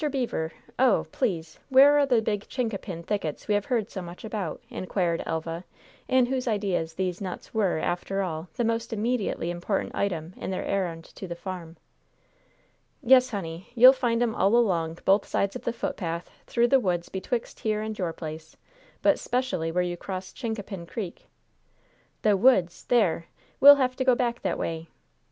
Beever! 0.09 0.51
Oh! 0.79 1.05
please, 1.11 1.59
where 1.69 1.99
are 1.99 2.07
the 2.07 2.23
big 2.23 2.47
chincapin 2.49 3.03
thickets 3.03 3.47
we 3.47 3.53
have 3.53 3.65
heard 3.65 3.91
so 3.91 4.01
much 4.01 4.25
about?" 4.25 4.59
inquired 4.71 5.21
Elva, 5.27 5.63
in 6.07 6.25
whose 6.25 6.47
ideas 6.47 6.95
these 6.95 7.21
nuts 7.21 7.53
were, 7.53 7.77
after 7.77 8.23
all, 8.23 8.49
the 8.55 8.63
most 8.63 8.91
immediately 8.93 9.51
important 9.51 9.93
item 9.93 10.33
in 10.37 10.49
their 10.49 10.65
errand 10.65 11.03
to 11.05 11.27
the 11.27 11.35
farm. 11.35 11.77
"Yes, 13.03 13.29
honey, 13.29 13.69
you'll 13.75 13.93
find 13.93 14.23
'em 14.23 14.33
all 14.33 14.55
along 14.55 14.97
both 15.05 15.27
sides 15.27 15.55
of 15.55 15.65
the 15.65 15.71
footpath 15.71 16.31
through 16.47 16.69
the 16.69 16.79
woods 16.79 17.09
betwixt 17.09 17.59
here 17.59 17.83
and 17.83 17.95
your 17.99 18.11
place, 18.11 18.57
but 19.03 19.19
'specially 19.19 19.71
where 19.71 19.83
you 19.83 19.97
cross 19.97 20.33
Chincapin 20.33 20.87
Creek." 20.87 21.27
"The 22.23 22.35
woods! 22.35 22.85
There! 22.85 23.27
We'll 23.59 23.75
have 23.75 23.95
to 23.97 24.03
go 24.03 24.15
back 24.15 24.41
that 24.41 24.57
way. 24.57 24.87